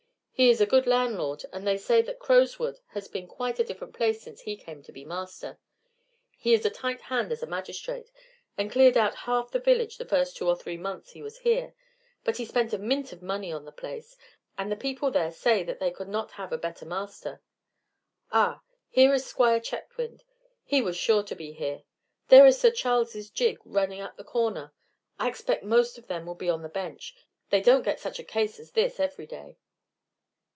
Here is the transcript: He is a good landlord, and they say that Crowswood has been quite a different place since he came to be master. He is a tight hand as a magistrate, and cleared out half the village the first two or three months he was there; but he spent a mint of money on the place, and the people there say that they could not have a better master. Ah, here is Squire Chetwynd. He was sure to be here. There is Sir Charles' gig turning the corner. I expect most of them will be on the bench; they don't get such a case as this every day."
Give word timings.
He 0.33 0.49
is 0.49 0.59
a 0.59 0.65
good 0.65 0.87
landlord, 0.87 1.45
and 1.53 1.67
they 1.67 1.77
say 1.77 2.01
that 2.01 2.17
Crowswood 2.17 2.79
has 2.93 3.07
been 3.07 3.27
quite 3.27 3.59
a 3.59 3.63
different 3.63 3.93
place 3.93 4.23
since 4.23 4.41
he 4.41 4.55
came 4.57 4.81
to 4.81 4.91
be 4.91 5.05
master. 5.05 5.59
He 6.35 6.55
is 6.55 6.65
a 6.65 6.71
tight 6.71 6.99
hand 7.01 7.31
as 7.31 7.43
a 7.43 7.45
magistrate, 7.45 8.11
and 8.57 8.71
cleared 8.71 8.97
out 8.97 9.13
half 9.13 9.51
the 9.51 9.59
village 9.59 9.99
the 9.99 10.03
first 10.05 10.35
two 10.35 10.47
or 10.49 10.55
three 10.55 10.77
months 10.77 11.11
he 11.11 11.21
was 11.21 11.39
there; 11.41 11.75
but 12.23 12.37
he 12.37 12.45
spent 12.45 12.73
a 12.73 12.79
mint 12.79 13.13
of 13.13 13.21
money 13.21 13.51
on 13.51 13.65
the 13.65 13.71
place, 13.71 14.17
and 14.57 14.71
the 14.71 14.75
people 14.75 15.11
there 15.11 15.29
say 15.29 15.61
that 15.61 15.77
they 15.79 15.91
could 15.91 16.07
not 16.09 16.31
have 16.31 16.51
a 16.51 16.57
better 16.57 16.87
master. 16.87 17.39
Ah, 18.31 18.63
here 18.89 19.13
is 19.13 19.23
Squire 19.23 19.59
Chetwynd. 19.59 20.23
He 20.63 20.81
was 20.81 20.97
sure 20.97 21.21
to 21.21 21.35
be 21.35 21.51
here. 21.51 21.83
There 22.29 22.47
is 22.47 22.59
Sir 22.59 22.71
Charles' 22.71 23.29
gig 23.29 23.59
turning 23.71 24.03
the 24.17 24.23
corner. 24.23 24.73
I 25.19 25.27
expect 25.27 25.63
most 25.63 25.99
of 25.99 26.07
them 26.07 26.25
will 26.25 26.33
be 26.33 26.49
on 26.49 26.63
the 26.63 26.67
bench; 26.67 27.15
they 27.51 27.61
don't 27.61 27.83
get 27.85 27.99
such 27.99 28.17
a 28.17 28.23
case 28.23 28.59
as 28.59 28.71
this 28.71 28.99
every 28.99 29.27
day." 29.27 29.59